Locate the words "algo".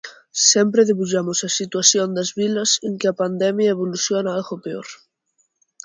4.37-4.55